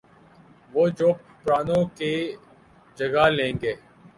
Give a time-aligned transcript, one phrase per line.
[0.73, 1.09] وہ جو
[1.43, 2.13] پرانوں کی
[2.97, 3.73] جگہ لیں گے۔